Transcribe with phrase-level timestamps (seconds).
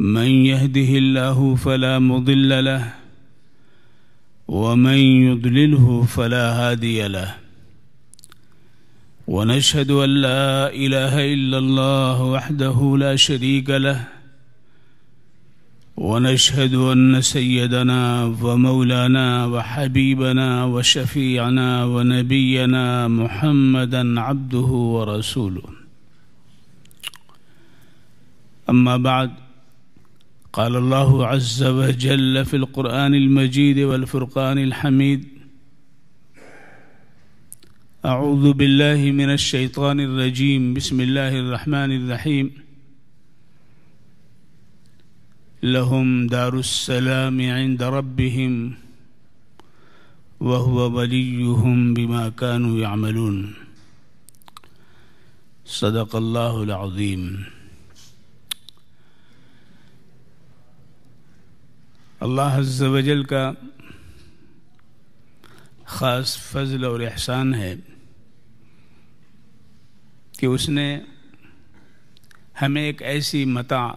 [0.00, 2.94] من يهده الله فلا مضل له
[4.48, 7.36] ومن يضلله فلا هادي له.
[9.28, 14.08] ونشهد أن لا إله إلا الله وحده لا شريك له.
[15.96, 25.68] ونشهد أن سيدنا ومولانا وحبيبنا وشفيعنا ونبينا محمدا عبده ورسوله.
[28.70, 29.30] أما بعد
[30.52, 35.28] قال الله عز وجل في القرآن المجيد والفرقان الحميد
[38.04, 42.50] أعوذ بالله من الشيطان الرجيم بسم الله الرحمن الرحيم.
[45.62, 48.74] لهم دار السلام عند ربهم
[50.40, 53.54] وهو وليهم بما كانوا يعملون.
[55.64, 57.44] صدق الله العظيم.
[62.20, 63.52] اللہ عز و جل کا
[65.84, 67.74] خاص فضل اور احسان ہے
[70.38, 71.00] کہ اس نے
[72.62, 73.88] ہمیں ایک ایسی متع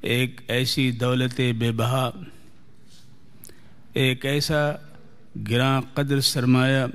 [0.00, 2.10] ایک ایسی دولت بے بہا،
[3.92, 4.72] ایک ایسا
[5.50, 6.86] گراں قدر سرمایہ،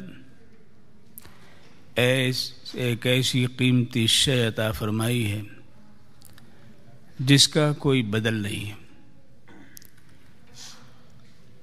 [1.95, 5.41] ایس، ایک ایسی قیمتی شے عطا فرمائی ہے
[7.19, 8.88] جس کا کوئی بدل نہیں ہے۔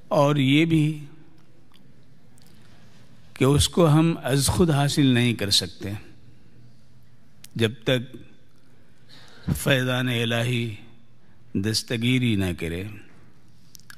[0.08, 1.04] اور یہ بھی
[3.34, 5.90] کہ اس کو ہم از خود حاصل نہیں کر سکتے۔
[7.54, 8.16] جب تک
[9.56, 10.74] فیضان الہی
[11.54, 12.84] دستگیری نہ کرے،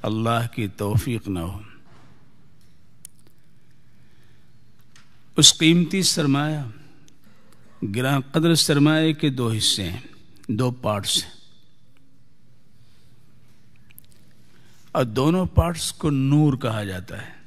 [0.01, 1.59] اللہ کی توفیق نہ ہو۔
[5.37, 6.59] اس قیمتی سرمایہ،
[7.95, 9.99] گراں قدر سرمایہ کے دو حصے ہیں،
[10.47, 11.38] دو پارٹس ہیں۔
[14.91, 17.37] اور دونوں پارٹس کو نور کہا جاتا ہے۔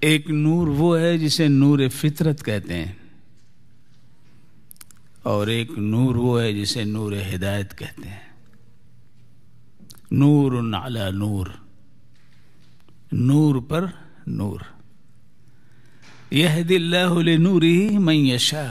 [0.00, 2.92] ایک نور وہ ہے جسے نور فطرت کہتے ہیں،
[5.22, 8.24] اور ایک نور وہ ہے جسے نور ہدایت کہتے ہیں۔
[10.10, 11.46] نور علی نور
[13.12, 13.84] نور پر
[14.26, 14.60] نور۔
[16.30, 18.66] یہ اللہ نور ہی میں یشا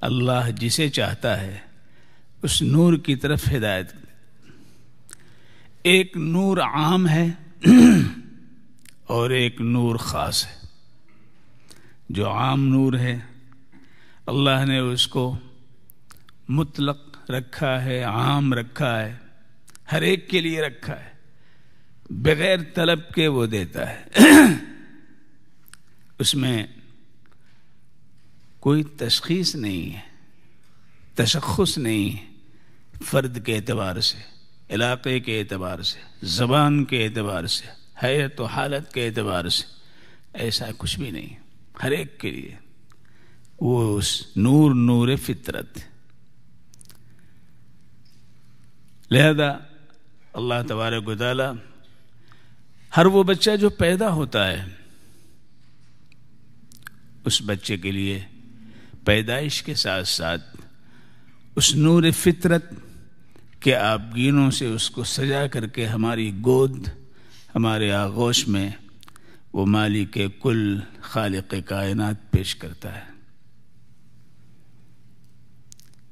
[0.00, 1.58] اللہ جسے چاہتا ہے
[2.42, 3.92] اس نور کی طرف ہدایت
[5.82, 7.26] ایک نور عام ہے
[9.04, 10.66] اور ایک نور خاص ہے۔
[12.08, 13.18] جو عام نور ہے،
[14.26, 15.38] اللہ نے اس کو
[16.48, 19.16] مطلق رکھا ہے، عام رکھا ہے،
[19.92, 21.10] ہر ایک کے لیے رکھا ہے۔
[22.10, 24.04] بغیر طلب کے وہ دیتا ہے۔
[26.18, 26.66] اس میں
[28.60, 30.00] کوئی تشخیص نہیں ہے،
[31.14, 32.27] تشخص نہیں ہے۔
[33.04, 34.18] فرد کے اعتبار سے،
[34.70, 37.66] علاقے کے اعتبار سے، زبان کے اعتبار سے
[38.02, 39.64] حیت و حالت کے اعتبار سے،
[40.32, 41.36] ایسا کچھ بھی نہیں۔
[41.82, 42.56] ہر ایک کے لیے
[43.60, 45.78] وہ اس نور نور فطرت۔
[49.10, 49.48] لہذا
[50.32, 51.42] اللہ تبارک و تعالی
[52.96, 54.64] ہر وہ بچہ جو پیدا ہوتا ہے،
[57.24, 58.20] اس بچے کے لیے
[59.04, 60.56] پیدائش کے ساتھ ساتھ
[61.56, 62.64] اس نور فطرت
[63.60, 66.88] کے آبگینوں سے اس کو سجا کر کے ہماری گود،
[67.54, 68.70] ہمارے آغوش میں
[69.52, 73.18] وہ مالی کے کل خالق کائنات پیش کرتا ہے۔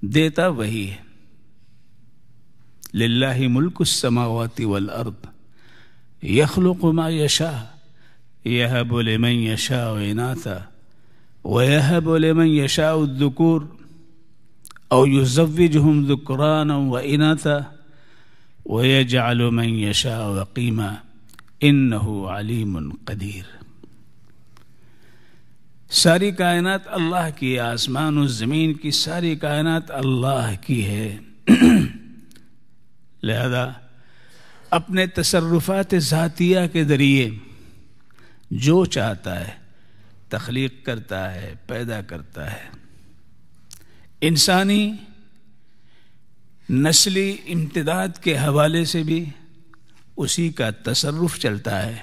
[0.00, 0.96] دیتا وہی ہے۔
[2.94, 5.26] للہ ملک السماوات والارض
[6.22, 7.64] یخلق ما یشا
[8.44, 10.56] یہب لمن یشاء اناثا
[11.44, 13.60] ویہب لمن یشاء الذکور۔
[14.88, 17.58] او یزوجہم ذکرانا و اناثا
[18.66, 20.94] ویجعل من یشاء وقیما
[21.60, 23.56] انہو علیم قدیر۔
[25.90, 31.18] ساری کائنات اللہ کی آسمان و زمین کی ساری کائنات اللہ کی ہے۔
[33.22, 33.70] لہذا
[34.70, 37.30] اپنے تصرفات ذاتیہ کے ذریعے
[38.50, 39.52] جو چاہتا ہے
[40.28, 42.85] تخلیق کرتا ہے، پیدا کرتا ہے۔
[44.20, 44.92] انسانی
[46.70, 49.24] نسلی امتداد کے حوالے سے بھی
[50.16, 51.96] اسی کا تصرف چلتا ہے،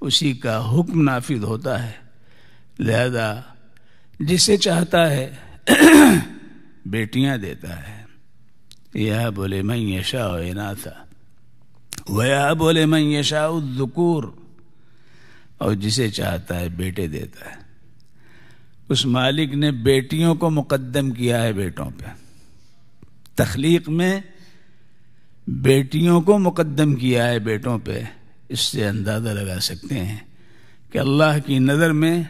[0.00, 1.92] اسی کا حکم نافذ ہوتا ہے۔
[2.78, 3.40] لہذا
[4.20, 5.34] جسے چاہتا ہے
[6.86, 8.04] بیٹیاں دیتا ہے۔
[8.94, 11.04] یہ بولے میں یشا نا تھا
[12.08, 14.24] وہ بولے میں یشا ذکور
[15.58, 17.65] اور جسے چاہتا ہے بیٹے دیتا ہے۔
[18.88, 22.04] اس مالک نے بیٹیوں کو مقدم کیا ہے بیٹوں پہ۔
[23.34, 24.20] تخلیق میں
[25.46, 28.02] بیٹیوں کو مقدم کیا ہے بیٹوں پہ۔
[28.48, 30.18] اس سے اندازہ لگا سکتے ہیں
[30.90, 32.22] کہ اللہ کی نظر میں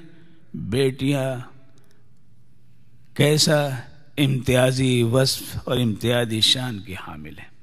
[0.54, 1.36] بیٹیاں
[3.14, 3.68] کیسا
[4.18, 7.56] امتیازی وصف اور امتیازی شان کی حامل ہیں۔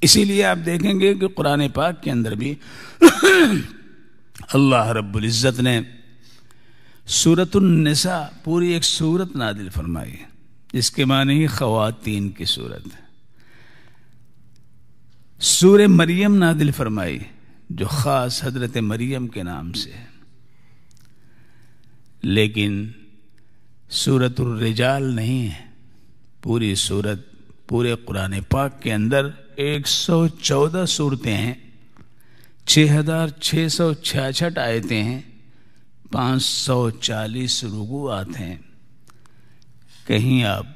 [0.00, 2.54] اسی لیے آپ دیکھیں گے کہ قرآن پاک کے اندر بھی
[4.52, 5.80] اللہ رب العزت نے
[7.06, 10.16] سورت النساء، پوری ایک سورت نادل فرمائی۔
[10.72, 12.88] جس کے معنی ہی خواتین کی صورت۔
[15.42, 17.18] سور مریم نادل فرمائی،
[17.70, 20.04] جو خاص حضرت مریم کے نام سے ہے۔
[22.22, 22.88] لیکن
[23.90, 25.66] سورت الرجال نہیں ہے۔
[26.42, 27.18] پوری صورت
[27.68, 31.54] پورے قرآن پاک کے اندر ایک سو چودہ صورتیں ہیں،
[32.66, 35.20] چھ ہزار چھ سو چھیاسٹھ آیتیں ہیں۔
[36.12, 38.56] پانچ سو چالیس رگوات ہیں۔
[40.06, 40.66] کہیں آپ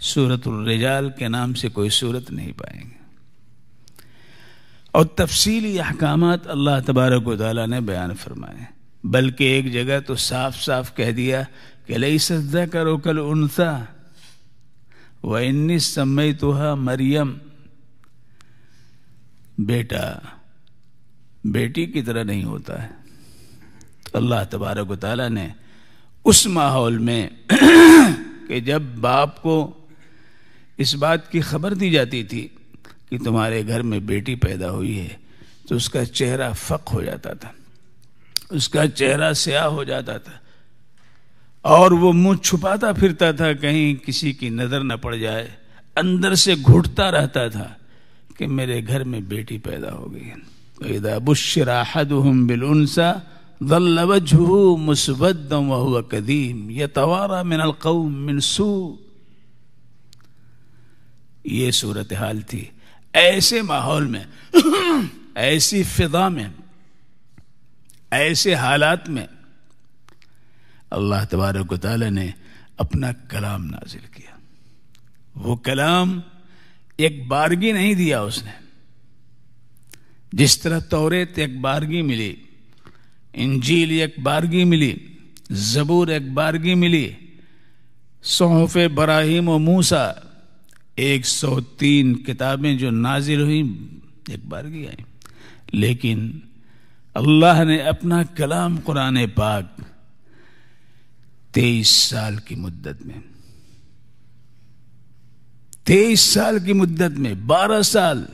[0.00, 3.00] سورت الرجال کے نام سے کوئی صورت نہیں پائیں گے۔
[4.92, 8.64] اور تفصیلی احکامات اللہ تبارک و تعالیٰ نے بیان فرمائے
[9.04, 11.42] بلکہ ایک جگہ تو صاف صاف کہہ دیا
[11.86, 13.78] کہ لئی سجدہ کرو کل انسا
[15.22, 17.32] وہ انیس سمئی تو مریم۔
[19.58, 20.18] بیٹا،
[21.44, 22.99] بیٹی کی طرح نہیں ہوتا ہے۔
[24.12, 25.48] اللہ تبارک و تعالیٰ نے
[26.24, 27.28] اس ماحول میں
[28.48, 29.74] کہ جب باپ کو
[30.76, 32.48] اس بات کی خبر دی جاتی تھی
[33.10, 35.08] کہ تمہارے گھر میں بیٹی پیدا ہوئی ہے،
[35.68, 37.52] تو اس کا چہرہ فق ہو جاتا تھا۔
[38.50, 40.32] اس کا چہرہ سیاہ ہو جاتا تھا۔
[41.60, 45.48] اور وہ منہ چھپاتا پھرتا تھا، کہیں کسی کی نظر نہ پڑ جائے۔
[45.96, 47.68] اندر سے گھٹتا رہتا تھا
[48.38, 50.30] کہ میرے گھر میں بیٹی پیدا ہو گئی
[50.78, 51.18] وَإِذَا
[53.64, 58.96] ظَلَّ وَجْهُهُ مُسْوَدًّا وَهُوَ كَذِيمٌ يَتَوَارَى مِنَ الْقَوْمِ مِنْ سُوءٍ.
[61.44, 62.64] یہ صورتحال تھی.
[63.12, 64.24] ایسے ماحول میں،
[65.34, 66.48] ایسی فضا میں،
[68.10, 69.26] ایسے حالات میں
[70.90, 72.30] اللہ تبارک و تعالی نے
[72.76, 74.36] اپنا کلام نازل کیا۔
[75.34, 76.20] وہ کلام
[76.96, 78.50] ایک بارگی نہیں دیا اس نے۔
[80.32, 82.36] جس طرح توریت ایک بارگی ملی
[83.34, 84.94] انجیل ایک بارگی ملی،
[85.50, 87.08] زبور ایک بارگی ملی۔
[88.22, 90.10] صحف براہیم و موسا
[90.96, 93.62] ایک سو تین کتابیں جو نازل ہوئی
[94.28, 95.04] ایک بارگی آئی
[95.72, 96.30] لیکن
[97.14, 99.80] اللہ نے اپنا کلام قرآن پاک
[101.52, 103.20] تیئیس سال کی مدت میں،
[105.84, 108.24] تیئیس سال کی مدت میں، بارہ سال،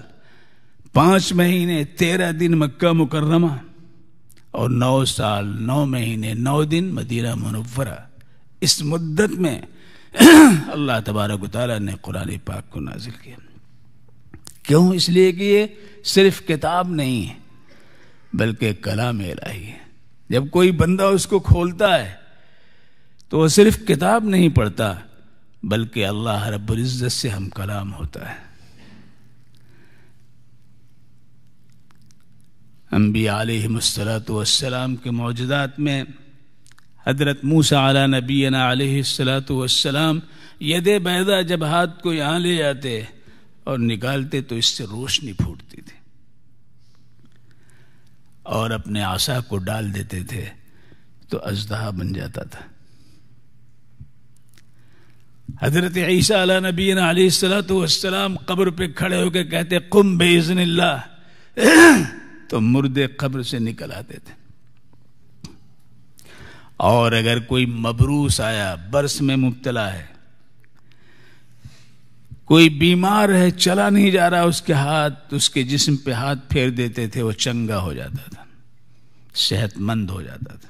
[0.92, 3.52] پانچ مہینے، تیرہ دن مکہ مکرمہ
[4.56, 8.06] اور نو سال، نو مہینے، نو دن مدینہ منورہ۔
[8.60, 9.62] اس مدت میں
[10.72, 13.36] اللہ تبارک و تعالیٰ نے قرآن پاک کو نازل کیا۔
[14.62, 15.66] کیوں؟ اس لیے کہ یہ
[16.04, 17.34] صرف کتاب نہیں ہے،
[18.32, 19.78] بلکہ کلام الہی ہے۔
[20.28, 22.12] جب کوئی بندہ اس کو کھولتا ہے،
[23.28, 24.94] تو وہ صرف کتاب نہیں پڑھتا،
[25.62, 28.55] بلکہ اللہ رب العزت سے ہم کلام ہوتا ہے۔
[32.96, 36.02] انبیاء علیہ مسلاۃ والسلام کے موجودات میں
[37.06, 40.18] حضرت موسا علی نبی علیہ السلاۃ والسلام
[40.62, 43.00] ید بیدا جب ہاتھ کو یہاں لے جاتے
[43.64, 45.96] اور نکالتے تو اس سے روشنی پھوٹتی تھی
[48.52, 50.44] اور اپنے آسا کو ڈال دیتے تھے
[51.28, 52.60] تو ازدہا بن جاتا تھا
[55.60, 60.36] حضرت عیسیٰ علیہ نبی علیہ السلاۃ والسلام قبر پہ کھڑے ہو کے کہتے کم بے
[60.58, 60.96] اللہ
[62.48, 64.34] تو مردے قبر سے نکل آتے تھے۔
[66.76, 70.06] اور اگر کوئی مبروس آیا، برس میں مبتلا ہے،
[72.44, 76.38] کوئی بیمار ہے، چلا نہیں جا رہا اس کے ہاتھ، اس کے جسم پہ ہاتھ
[76.48, 78.44] پھیر دیتے تھے، وہ چنگا ہو جاتا تھا،
[79.34, 80.68] صحت مند ہو جاتا تھا۔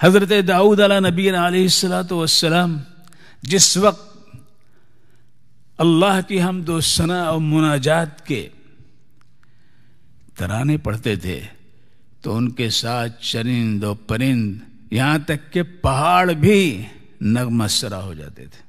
[0.00, 2.78] حضرت داؤد علیہ نبی علیہ السلاۃ والسلام،
[3.42, 4.16] جس وقت
[5.78, 8.48] اللہ کی ہم دو ثنا اور مناجات کے
[10.36, 11.40] ترانے پڑھتے تھے،
[12.20, 14.58] تو ان کے ساتھ چرند و پرند
[14.90, 16.82] یہاں تک کہ پہاڑ بھی
[17.20, 18.62] نغمہ سرا ہو جاتے تھے۔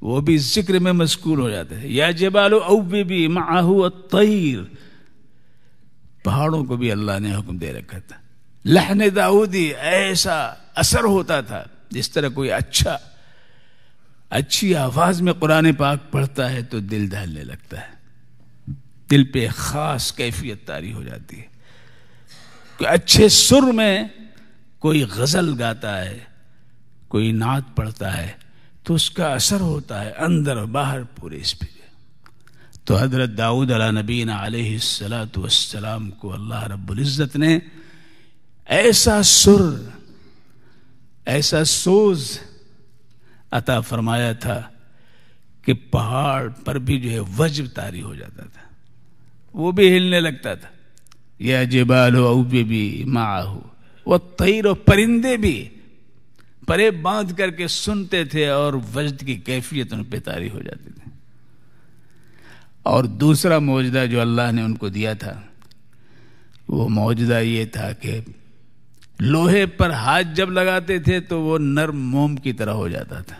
[0.00, 4.60] وہ بھی ذکر میں مشکور ہو جاتے تھے۔ یا جبالو اوبی بھی معاہو الطیر۔
[6.24, 8.16] پہاڑوں کو بھی اللہ نے حکم دے رکھا تھا۔
[8.64, 12.98] لہن داؤدی ایسا اثر ہوتا تھا جس طرح کوئی اچھا
[14.30, 18.03] اچھی آواز میں قرآن پاک پڑھتا ہے تو دل دہلنے لگتا ہے۔
[19.10, 21.54] دل پہ خاص کیفیت تاری ہو جاتی ہے۔
[22.78, 24.04] کہ اچھے سر میں
[24.78, 26.18] کوئی غزل گاتا ہے،
[27.08, 28.32] کوئی نعت پڑھتا ہے،
[28.82, 31.66] تو اس کا اثر ہوتا ہے اندر باہر پورے اس پہ۔
[32.84, 37.58] تو حضرت داؤد علیہ نبین علیہ السلاۃ والسلام کو اللہ رب العزت نے
[38.66, 39.88] ایسا سر،
[41.26, 42.38] ایسا سوز
[43.50, 44.62] عطا فرمایا تھا
[45.62, 48.63] کہ پہاڑ پر بھی جو ہے وجب تاری ہو جاتا تھا۔
[49.54, 50.68] وہ بھی ہلنے لگتا تھا۔
[51.38, 53.60] یا جبال ہو بھی ماں ہو
[54.06, 55.68] وہ تیر و پرندے بھی
[56.66, 60.90] پرے باندھ کر کے سنتے تھے اور وجد کی کیفیت ان پہ تاری ہو جاتی
[60.90, 61.10] تھی۔
[62.82, 65.40] اور دوسرا موجودہ جو اللہ نے ان کو دیا تھا،
[66.68, 68.20] وہ موجودہ یہ تھا کہ
[69.20, 73.36] لوہے پر ہاتھ جب لگاتے تھے تو وہ نرم موم کی طرح ہو جاتا تھا۔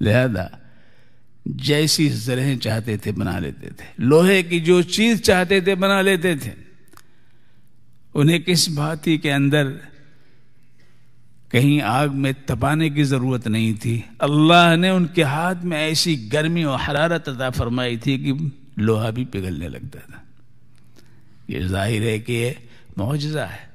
[0.00, 0.46] لہذا
[1.46, 6.36] جیسی زرہیں چاہتے تھے بنا لیتے تھے۔ لوہے کی جو چیز چاہتے تھے بنا لیتے
[6.36, 6.50] تھے۔
[8.14, 9.72] انہیں کس بھاتی کے اندر
[11.48, 16.32] کہیں آگ میں تپانے کی ضرورت نہیں تھی۔ اللہ نے ان کے ہاتھ میں ایسی
[16.32, 18.32] گرمی اور حرارت عطا فرمائی تھی کہ
[18.76, 20.18] لوہا بھی پگھلنے لگتا تھا۔
[21.48, 22.50] یہ ظاہر ہے کہ یہ
[22.96, 23.66] معجزہ ہے۔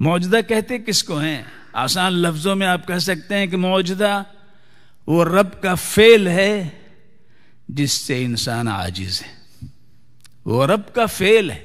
[0.00, 4.22] معجزہ کہتے کس کو ہیں؟ آسان لفظوں میں آپ کہہ سکتے ہیں کہ معجزہ
[5.06, 6.68] وہ رب کا فیل ہے
[7.68, 9.36] جس سے انسان عاجز ہے۔
[10.44, 11.64] وہ رب کا فیل ہے،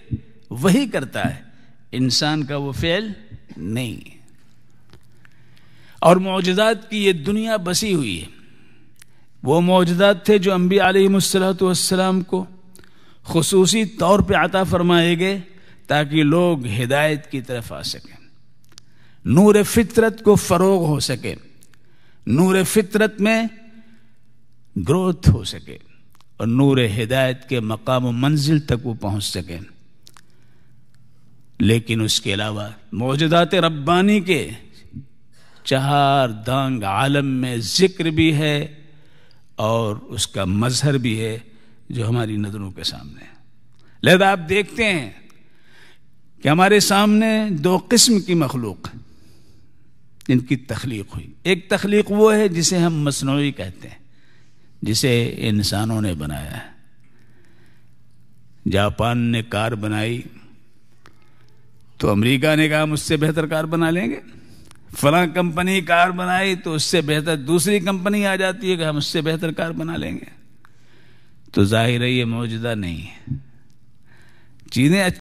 [0.49, 1.41] وہی کرتا ہے۔
[1.91, 3.11] انسان کا وہ فیل
[3.57, 4.17] نہیں ہے۔
[5.99, 8.27] اور معجزات کی یہ دنیا بسی ہوئی ہے۔
[9.43, 12.45] وہ معجزات تھے جو انبیاء علیہ مسلط والسلام کو
[13.23, 15.39] خصوصی طور پہ عطا فرمائے گئے
[15.87, 18.27] تاکہ لوگ ہدایت کی طرف آ سکیں۔
[19.25, 21.35] نور فطرت کو فروغ ہو سکے
[22.27, 23.43] نور فطرت میں
[24.87, 25.77] گروتھ ہو سکے
[26.37, 29.57] اور نور ہدایت کے مقام و منزل تک وہ پہنچ سکے۔
[31.59, 34.49] لیکن اس کے علاوہ موجودات ربانی کے
[35.63, 38.75] چہار دانگ عالم میں ذکر بھی ہے
[39.55, 41.39] اور اس کا مظہر بھی ہے
[41.89, 43.31] جو ہماری نظروں کے سامنے۔ ہے
[44.03, 45.11] لہذا آپ دیکھتے ہیں
[46.43, 48.87] کہ ہمارے سامنے دو قسم کی مخلوق
[50.31, 53.97] جن کی تخلیق ہوئی۔ ایک تخلیق وہ ہے جسے ہم مصنوعی کہتے ہیں،
[54.81, 56.71] جسے انسانوں نے بنایا ہے۔
[58.69, 60.21] جاپان نے کار بنائی،
[61.97, 64.19] تو امریکہ نے کہا مجھ سے بہتر کار بنا لیں گے۔
[64.97, 68.97] فلاں کمپنی کار بنائی تو اس سے بہتر دوسری کمپنی آ جاتی ہے کہ ہم
[68.97, 70.25] اس سے بہتر کار بنا لیں گے۔
[71.51, 73.35] تو ظاہر ہے یہ موجودہ نہیں ہے۔
[74.71, 75.03] چیزیں